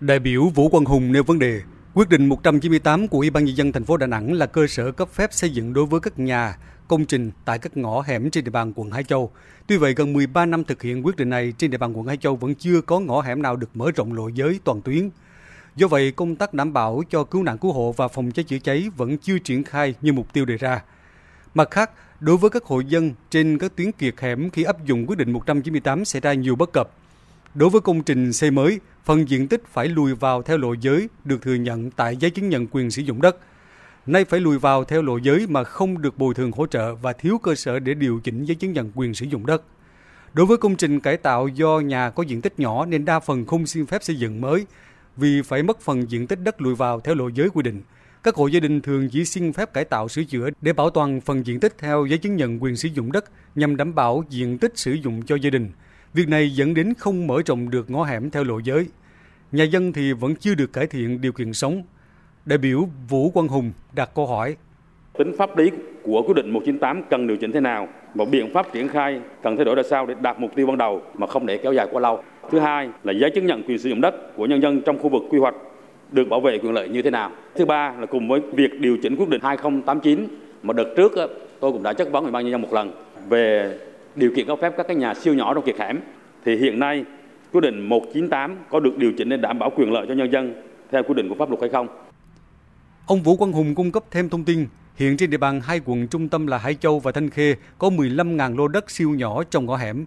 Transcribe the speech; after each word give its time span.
Đại 0.00 0.18
biểu 0.18 0.48
Vũ 0.48 0.68
Quang 0.68 0.84
Hùng 0.84 1.12
nêu 1.12 1.22
vấn 1.22 1.38
đề, 1.38 1.62
quyết 1.94 2.08
định 2.08 2.26
198 2.26 3.08
của 3.08 3.18
Ủy 3.18 3.30
ban 3.30 3.44
nhân 3.44 3.56
dân 3.56 3.72
thành 3.72 3.84
phố 3.84 3.96
Đà 3.96 4.06
Nẵng 4.06 4.32
là 4.32 4.46
cơ 4.46 4.66
sở 4.66 4.92
cấp 4.92 5.08
phép 5.12 5.32
xây 5.32 5.50
dựng 5.50 5.72
đối 5.72 5.86
với 5.86 6.00
các 6.00 6.18
nhà, 6.18 6.58
công 6.88 7.04
trình 7.04 7.30
tại 7.44 7.58
các 7.58 7.76
ngõ 7.76 8.02
hẻm 8.02 8.30
trên 8.30 8.44
địa 8.44 8.50
bàn 8.50 8.72
quận 8.76 8.90
Hải 8.90 9.04
Châu. 9.04 9.30
Tuy 9.66 9.76
vậy, 9.76 9.94
gần 9.94 10.12
13 10.12 10.46
năm 10.46 10.64
thực 10.64 10.82
hiện 10.82 11.06
quyết 11.06 11.16
định 11.16 11.30
này, 11.30 11.52
trên 11.58 11.70
địa 11.70 11.78
bàn 11.78 11.92
quận 11.92 12.06
Hải 12.06 12.16
Châu 12.16 12.36
vẫn 12.36 12.54
chưa 12.54 12.80
có 12.80 13.00
ngõ 13.00 13.20
hẻm 13.20 13.42
nào 13.42 13.56
được 13.56 13.70
mở 13.74 13.90
rộng 13.96 14.12
lộ 14.12 14.28
giới 14.28 14.60
toàn 14.64 14.82
tuyến. 14.82 15.10
Do 15.76 15.88
vậy, 15.88 16.12
công 16.12 16.36
tác 16.36 16.54
đảm 16.54 16.72
bảo 16.72 17.02
cho 17.10 17.24
cứu 17.24 17.42
nạn 17.42 17.58
cứu 17.58 17.72
hộ 17.72 17.94
và 17.96 18.08
phòng 18.08 18.30
cháy 18.30 18.44
chữa 18.44 18.58
cháy 18.58 18.90
vẫn 18.96 19.18
chưa 19.18 19.38
triển 19.38 19.64
khai 19.64 19.94
như 20.02 20.12
mục 20.12 20.32
tiêu 20.32 20.44
đề 20.44 20.56
ra. 20.56 20.82
Mặt 21.54 21.68
khác, 21.70 21.90
đối 22.20 22.36
với 22.36 22.50
các 22.50 22.64
hộ 22.64 22.80
dân 22.80 23.12
trên 23.30 23.58
các 23.58 23.76
tuyến 23.76 23.92
kiệt 23.92 24.14
hẻm 24.20 24.50
khi 24.50 24.62
áp 24.62 24.84
dụng 24.84 25.06
quyết 25.06 25.18
định 25.18 25.32
198 25.32 26.04
xảy 26.04 26.20
ra 26.20 26.32
nhiều 26.32 26.56
bất 26.56 26.72
cập. 26.72 26.90
Đối 27.54 27.70
với 27.70 27.80
công 27.80 28.02
trình 28.02 28.32
xây 28.32 28.50
mới, 28.50 28.80
phần 29.04 29.28
diện 29.28 29.48
tích 29.48 29.62
phải 29.72 29.88
lùi 29.88 30.14
vào 30.14 30.42
theo 30.42 30.56
lộ 30.56 30.72
giới 30.72 31.08
được 31.24 31.42
thừa 31.42 31.54
nhận 31.54 31.90
tại 31.90 32.16
giấy 32.16 32.30
chứng 32.30 32.48
nhận 32.48 32.66
quyền 32.70 32.90
sử 32.90 33.02
dụng 33.02 33.22
đất. 33.22 33.36
Nay 34.06 34.24
phải 34.24 34.40
lùi 34.40 34.58
vào 34.58 34.84
theo 34.84 35.02
lộ 35.02 35.16
giới 35.16 35.46
mà 35.48 35.64
không 35.64 36.02
được 36.02 36.18
bồi 36.18 36.34
thường 36.34 36.52
hỗ 36.52 36.66
trợ 36.66 36.94
và 36.94 37.12
thiếu 37.12 37.38
cơ 37.38 37.54
sở 37.54 37.78
để 37.78 37.94
điều 37.94 38.20
chỉnh 38.24 38.44
giấy 38.44 38.54
chứng 38.54 38.72
nhận 38.72 38.92
quyền 38.94 39.14
sử 39.14 39.26
dụng 39.26 39.46
đất. 39.46 39.62
Đối 40.34 40.46
với 40.46 40.56
công 40.56 40.76
trình 40.76 41.00
cải 41.00 41.16
tạo 41.16 41.48
do 41.48 41.80
nhà 41.80 42.10
có 42.10 42.22
diện 42.22 42.40
tích 42.40 42.60
nhỏ 42.60 42.86
nên 42.86 43.04
đa 43.04 43.20
phần 43.20 43.46
không 43.46 43.66
xin 43.66 43.86
phép 43.86 44.02
xây 44.02 44.16
dựng 44.16 44.40
mới 44.40 44.66
vì 45.16 45.42
phải 45.42 45.62
mất 45.62 45.80
phần 45.80 46.10
diện 46.10 46.26
tích 46.26 46.38
đất 46.42 46.60
lùi 46.60 46.74
vào 46.74 47.00
theo 47.00 47.14
lộ 47.14 47.28
giới 47.28 47.50
quy 47.50 47.62
định. 47.62 47.82
Các 48.22 48.34
hộ 48.34 48.46
gia 48.46 48.60
đình 48.60 48.80
thường 48.80 49.08
chỉ 49.08 49.24
xin 49.24 49.52
phép 49.52 49.72
cải 49.72 49.84
tạo 49.84 50.08
sửa 50.08 50.24
chữa 50.24 50.48
để 50.60 50.72
bảo 50.72 50.90
toàn 50.90 51.20
phần 51.20 51.46
diện 51.46 51.60
tích 51.60 51.74
theo 51.78 52.06
giấy 52.06 52.18
chứng 52.18 52.36
nhận 52.36 52.62
quyền 52.62 52.76
sử 52.76 52.88
dụng 52.88 53.12
đất 53.12 53.24
nhằm 53.54 53.76
đảm 53.76 53.94
bảo 53.94 54.24
diện 54.30 54.58
tích 54.58 54.72
sử 54.78 54.92
dụng 54.92 55.22
cho 55.22 55.36
gia 55.36 55.50
đình. 55.50 55.70
Việc 56.14 56.28
này 56.28 56.50
dẫn 56.50 56.74
đến 56.74 56.94
không 56.98 57.26
mở 57.26 57.42
rộng 57.46 57.70
được 57.70 57.90
ngõ 57.90 58.04
hẻm 58.04 58.30
theo 58.30 58.44
lộ 58.44 58.58
giới. 58.58 58.86
Nhà 59.52 59.64
dân 59.64 59.92
thì 59.92 60.12
vẫn 60.12 60.34
chưa 60.36 60.54
được 60.54 60.72
cải 60.72 60.86
thiện 60.86 61.20
điều 61.20 61.32
kiện 61.32 61.52
sống. 61.52 61.82
Đại 62.46 62.58
biểu 62.58 62.88
Vũ 63.08 63.30
Quang 63.30 63.48
Hùng 63.48 63.72
đặt 63.94 64.10
câu 64.14 64.26
hỏi. 64.26 64.56
Tính 65.18 65.32
pháp 65.38 65.58
lý 65.58 65.70
của 66.02 66.22
quyết 66.22 66.34
định 66.34 66.50
198 66.50 67.02
cần 67.10 67.26
điều 67.26 67.36
chỉnh 67.36 67.52
thế 67.52 67.60
nào 67.60 67.88
và 68.14 68.24
biện 68.24 68.52
pháp 68.54 68.66
triển 68.72 68.88
khai 68.88 69.20
cần 69.42 69.56
thay 69.56 69.64
đổi 69.64 69.74
ra 69.74 69.82
sao 69.90 70.06
để 70.06 70.14
đạt 70.20 70.40
mục 70.40 70.50
tiêu 70.56 70.66
ban 70.66 70.78
đầu 70.78 71.02
mà 71.14 71.26
không 71.26 71.46
để 71.46 71.56
kéo 71.56 71.72
dài 71.72 71.88
quá 71.90 72.00
lâu. 72.00 72.22
Thứ 72.50 72.58
hai 72.58 72.88
là 73.04 73.12
giấy 73.12 73.30
chứng 73.34 73.46
nhận 73.46 73.62
quyền 73.62 73.78
sử 73.78 73.88
dụng 73.88 74.00
đất 74.00 74.36
của 74.36 74.46
nhân 74.46 74.62
dân 74.62 74.82
trong 74.86 74.98
khu 74.98 75.08
vực 75.08 75.22
quy 75.30 75.38
hoạch 75.38 75.54
được 76.12 76.28
bảo 76.28 76.40
vệ 76.40 76.58
quyền 76.58 76.72
lợi 76.72 76.88
như 76.88 77.02
thế 77.02 77.10
nào. 77.10 77.30
Thứ 77.56 77.64
ba 77.64 77.94
là 77.98 78.06
cùng 78.06 78.28
với 78.28 78.40
việc 78.52 78.80
điều 78.80 78.98
chỉnh 79.02 79.16
quyết 79.16 79.28
định 79.28 79.40
2089 79.42 80.26
mà 80.62 80.72
đợt 80.72 80.94
trước 80.96 81.12
tôi 81.60 81.72
cũng 81.72 81.82
đã 81.82 81.92
chất 81.92 82.12
vấn 82.12 82.24
ủy 82.24 82.32
ban 82.32 82.44
nhân 82.44 82.52
dân 82.52 82.62
một 82.62 82.72
lần 82.72 82.92
về 83.28 83.74
điều 84.16 84.30
kiện 84.36 84.46
cấp 84.46 84.58
phép 84.62 84.72
các 84.76 84.86
cái 84.86 84.96
nhà 84.96 85.14
siêu 85.14 85.34
nhỏ 85.34 85.54
trong 85.54 85.64
kiệt 85.64 85.78
hẻm 85.78 86.00
thì 86.44 86.56
hiện 86.56 86.78
nay 86.78 87.04
quyết 87.52 87.60
định 87.60 87.88
198 87.88 88.56
có 88.70 88.80
được 88.80 88.98
điều 88.98 89.12
chỉnh 89.18 89.28
để 89.28 89.36
đảm 89.36 89.58
bảo 89.58 89.70
quyền 89.76 89.92
lợi 89.92 90.06
cho 90.08 90.14
nhân 90.14 90.32
dân 90.32 90.62
theo 90.90 91.02
quy 91.02 91.14
định 91.14 91.28
của 91.28 91.34
pháp 91.38 91.48
luật 91.48 91.60
hay 91.60 91.70
không? 91.70 91.88
Ông 93.06 93.22
Vũ 93.22 93.36
Quang 93.36 93.52
Hùng 93.52 93.74
cung 93.74 93.92
cấp 93.92 94.04
thêm 94.10 94.28
thông 94.28 94.44
tin, 94.44 94.66
hiện 94.96 95.16
trên 95.16 95.30
địa 95.30 95.36
bàn 95.36 95.60
hai 95.60 95.80
quận 95.84 96.08
trung 96.08 96.28
tâm 96.28 96.46
là 96.46 96.58
Hải 96.58 96.74
Châu 96.74 97.00
và 97.00 97.12
Thanh 97.12 97.30
Khê 97.30 97.54
có 97.78 97.88
15.000 97.88 98.56
lô 98.56 98.68
đất 98.68 98.90
siêu 98.90 99.10
nhỏ 99.10 99.42
trong 99.50 99.66
ngõ 99.66 99.76
hẻm. 99.76 100.04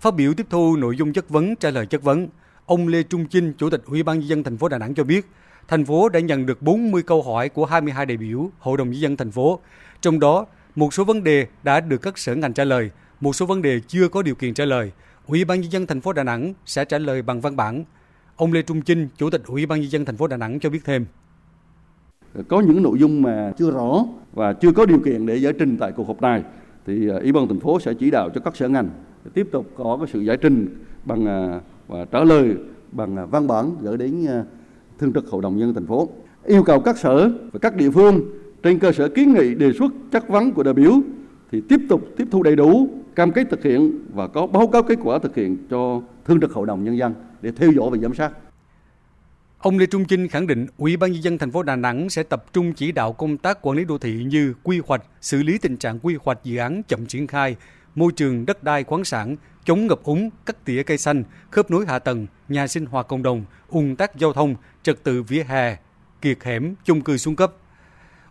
Phát 0.00 0.14
biểu 0.14 0.34
tiếp 0.34 0.46
thu 0.50 0.76
nội 0.76 0.96
dung 0.96 1.12
chất 1.12 1.28
vấn 1.28 1.56
trả 1.56 1.70
lời 1.70 1.86
chất 1.86 2.02
vấn, 2.02 2.28
ông 2.66 2.88
Lê 2.88 3.02
Trung 3.02 3.26
Chinh, 3.26 3.52
Chủ 3.58 3.70
tịch 3.70 3.82
Ủy 3.86 4.02
ban 4.02 4.18
nhân 4.18 4.28
dân 4.28 4.42
thành 4.42 4.56
phố 4.56 4.68
Đà 4.68 4.78
Nẵng 4.78 4.94
cho 4.94 5.04
biết, 5.04 5.26
thành 5.68 5.84
phố 5.84 6.08
đã 6.08 6.20
nhận 6.20 6.46
được 6.46 6.62
40 6.62 7.02
câu 7.02 7.22
hỏi 7.22 7.48
của 7.48 7.64
22 7.64 8.06
đại 8.06 8.16
biểu 8.16 8.50
Hội 8.58 8.78
đồng 8.78 8.90
nhân 8.90 9.00
dân 9.00 9.16
thành 9.16 9.30
phố. 9.30 9.60
Trong 10.00 10.20
đó, 10.20 10.46
một 10.76 10.94
số 10.94 11.04
vấn 11.04 11.24
đề 11.24 11.46
đã 11.62 11.80
được 11.80 11.98
các 12.02 12.18
sở 12.18 12.34
ngành 12.34 12.52
trả 12.52 12.64
lời, 12.64 12.90
một 13.20 13.32
số 13.32 13.46
vấn 13.46 13.62
đề 13.62 13.80
chưa 13.86 14.08
có 14.08 14.22
điều 14.22 14.34
kiện 14.34 14.54
trả 14.54 14.64
lời. 14.64 14.92
Ủy 15.26 15.44
ban 15.44 15.60
nhân 15.60 15.72
dân 15.72 15.86
thành 15.86 16.00
phố 16.00 16.12
Đà 16.12 16.24
Nẵng 16.24 16.54
sẽ 16.66 16.84
trả 16.84 16.98
lời 16.98 17.22
bằng 17.22 17.40
văn 17.40 17.56
bản. 17.56 17.84
Ông 18.36 18.52
Lê 18.52 18.62
Trung 18.62 18.82
Chinh, 18.82 19.08
Chủ 19.16 19.30
tịch 19.30 19.42
Ủy 19.46 19.66
ban 19.66 19.80
nhân 19.80 19.90
dân 19.90 20.04
thành 20.04 20.16
phố 20.16 20.26
Đà 20.26 20.36
Nẵng 20.36 20.60
cho 20.60 20.70
biết 20.70 20.80
thêm. 20.84 21.06
Có 22.48 22.60
những 22.60 22.82
nội 22.82 22.98
dung 22.98 23.22
mà 23.22 23.52
chưa 23.58 23.70
rõ 23.70 24.04
và 24.32 24.52
chưa 24.52 24.72
có 24.72 24.86
điều 24.86 24.98
kiện 24.98 25.26
để 25.26 25.36
giải 25.36 25.52
trình 25.58 25.76
tại 25.80 25.92
cuộc 25.92 26.08
họp 26.08 26.22
này 26.22 26.42
thì 26.86 27.10
à, 27.10 27.16
Ủy 27.22 27.32
ban 27.32 27.48
thành 27.48 27.60
phố 27.60 27.80
sẽ 27.80 27.94
chỉ 27.94 28.10
đạo 28.10 28.30
cho 28.34 28.40
các 28.40 28.56
sở 28.56 28.68
ngành 28.68 28.88
tiếp 29.34 29.48
tục 29.52 29.70
có 29.76 29.96
cái 30.00 30.08
sự 30.12 30.20
giải 30.20 30.36
trình 30.36 30.84
bằng 31.04 31.26
à, 31.26 31.60
và 31.88 32.04
trả 32.04 32.24
lời 32.24 32.54
bằng 32.92 33.16
à, 33.16 33.24
văn 33.24 33.46
bản 33.46 33.76
gửi 33.80 33.96
đến 33.96 34.26
thường 34.98 35.12
trực 35.12 35.28
hội 35.28 35.42
đồng 35.42 35.56
nhân 35.56 35.74
thành 35.74 35.86
phố 35.86 36.08
yêu 36.44 36.62
cầu 36.62 36.80
các 36.80 36.98
sở 36.98 37.30
và 37.52 37.58
các 37.62 37.76
địa 37.76 37.90
phương 37.90 38.20
trên 38.62 38.78
cơ 38.78 38.92
sở 38.92 39.08
kiến 39.08 39.34
nghị 39.34 39.54
đề 39.54 39.72
xuất 39.72 39.92
chất 40.10 40.28
vấn 40.28 40.52
của 40.52 40.62
đại 40.62 40.74
biểu 40.74 40.92
thì 41.52 41.62
tiếp 41.68 41.80
tục 41.88 42.02
tiếp 42.16 42.28
thu 42.30 42.42
đầy 42.42 42.56
đủ 42.56 42.88
cam 43.18 43.32
kết 43.32 43.46
thực 43.50 43.62
hiện 43.62 44.00
và 44.14 44.28
có 44.28 44.46
báo 44.46 44.66
cáo 44.66 44.82
kết 44.82 44.98
quả 45.02 45.18
thực 45.18 45.36
hiện 45.36 45.56
cho 45.70 46.02
thương 46.24 46.40
trực 46.40 46.52
hội 46.52 46.66
đồng 46.66 46.84
nhân 46.84 46.98
dân 46.98 47.14
để 47.40 47.52
theo 47.56 47.72
dõi 47.72 47.90
và 47.90 47.98
giám 47.98 48.14
sát. 48.14 48.30
Ông 49.58 49.78
Lê 49.78 49.86
Trung 49.86 50.04
Chinh 50.04 50.28
khẳng 50.28 50.46
định 50.46 50.66
Ủy 50.76 50.96
ban 50.96 51.12
nhân 51.12 51.22
dân 51.22 51.38
thành 51.38 51.50
phố 51.50 51.62
Đà 51.62 51.76
Nẵng 51.76 52.10
sẽ 52.10 52.22
tập 52.22 52.44
trung 52.52 52.72
chỉ 52.72 52.92
đạo 52.92 53.12
công 53.12 53.36
tác 53.36 53.58
quản 53.62 53.76
lý 53.76 53.84
đô 53.84 53.98
thị 53.98 54.24
như 54.24 54.54
quy 54.62 54.80
hoạch, 54.86 55.02
xử 55.20 55.42
lý 55.42 55.58
tình 55.58 55.76
trạng 55.76 55.98
quy 55.98 56.16
hoạch 56.22 56.38
dự 56.44 56.56
án 56.56 56.82
chậm 56.88 57.06
triển 57.06 57.26
khai, 57.26 57.56
môi 57.94 58.12
trường 58.16 58.46
đất 58.46 58.62
đai 58.62 58.84
khoáng 58.84 59.04
sản, 59.04 59.36
chống 59.64 59.86
ngập 59.86 60.02
úng, 60.02 60.30
cắt 60.46 60.64
tỉa 60.64 60.82
cây 60.82 60.98
xanh, 60.98 61.24
khớp 61.50 61.70
nối 61.70 61.86
hạ 61.86 61.98
tầng, 61.98 62.26
nhà 62.48 62.66
sinh 62.66 62.86
hoạt 62.86 63.08
cộng 63.08 63.22
đồng, 63.22 63.44
ùn 63.68 63.96
tắc 63.96 64.16
giao 64.16 64.32
thông, 64.32 64.54
trật 64.82 65.04
tự 65.04 65.22
vỉa 65.22 65.42
hè, 65.42 65.76
kiệt 66.20 66.44
hẻm, 66.44 66.74
chung 66.84 67.00
cư 67.00 67.16
xuống 67.16 67.36
cấp. 67.36 67.52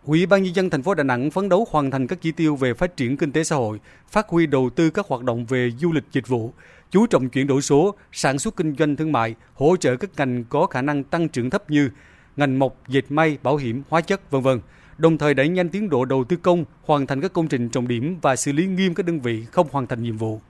Ủy 0.08 0.26
ban 0.26 0.44
nhân 0.44 0.56
dân 0.56 0.70
thành 0.70 0.84
phố 0.84 0.94
Đà 0.94 1.04
Nẵng 1.04 1.32
phấn 1.32 1.50
đấu 1.50 1.68
hoàn 1.72 1.92
thành 1.92 2.08
các 2.08 2.22
chỉ 2.22 2.32
tiêu 2.32 2.56
về 2.56 2.74
phát 2.74 2.98
triển 2.98 3.18
kinh 3.18 3.32
tế 3.32 3.44
xã 3.44 3.56
hội, 3.56 3.80
phát 4.10 4.30
huy 4.30 4.46
đầu 4.46 4.70
tư 4.70 4.90
các 4.90 5.08
hoạt 5.08 5.24
động 5.24 5.46
về 5.46 5.72
du 5.80 5.92
lịch 5.92 6.04
dịch 6.12 6.28
vụ, 6.28 6.54
chú 6.92 7.08
trọng 7.08 7.30
chuyển 7.30 7.48
đổi 7.48 7.62
số, 7.62 7.96
sản 8.12 8.40
xuất 8.40 8.56
kinh 8.56 8.76
doanh 8.76 8.96
thương 8.96 9.12
mại, 9.12 9.36
hỗ 9.54 9.76
trợ 9.78 9.96
các 9.96 10.10
ngành 10.18 10.44
có 10.44 10.68
khả 10.68 10.82
năng 10.82 11.04
tăng 11.04 11.30
trưởng 11.30 11.50
thấp 11.50 11.70
như 11.70 11.90
ngành 12.38 12.60
mộc, 12.60 12.78
dệt 12.88 13.12
may, 13.12 13.38
bảo 13.44 13.58
hiểm, 13.58 13.84
hóa 13.90 14.02
chất, 14.02 14.32
vân 14.32 14.42
vân. 14.42 14.60
Đồng 14.98 15.18
thời 15.18 15.34
đẩy 15.34 15.50
nhanh 15.50 15.70
tiến 15.70 15.90
độ 15.90 16.06
đầu 16.06 16.24
tư 16.24 16.36
công, 16.36 16.66
hoàn 16.86 17.08
thành 17.08 17.22
các 17.22 17.34
công 17.34 17.48
trình 17.48 17.70
trọng 17.70 17.88
điểm 17.88 18.18
và 18.22 18.36
xử 18.36 18.52
lý 18.52 18.66
nghiêm 18.66 18.94
các 18.94 19.06
đơn 19.06 19.20
vị 19.20 19.46
không 19.52 19.68
hoàn 19.72 19.88
thành 19.88 20.04
nhiệm 20.04 20.18
vụ. 20.18 20.42